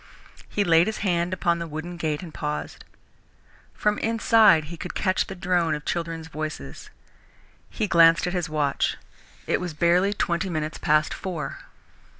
He 0.49 0.63
laid 0.63 0.87
his 0.87 0.97
hand 1.05 1.31
upon 1.31 1.59
the 1.59 1.67
wooden 1.67 1.95
gate 1.95 2.23
and 2.23 2.33
paused. 2.33 2.83
From 3.75 3.99
inside 3.99 4.63
he 4.63 4.75
could 4.75 4.95
catch 4.95 5.27
the 5.27 5.35
drone 5.35 5.75
of 5.75 5.85
children's 5.85 6.27
voices. 6.27 6.89
He 7.69 7.85
glanced 7.87 8.25
at 8.25 8.33
his 8.33 8.49
watch. 8.49 8.97
It 9.45 9.61
was 9.61 9.75
barely 9.75 10.11
twenty 10.15 10.49
minutes 10.49 10.79
past 10.79 11.13
four. 11.13 11.59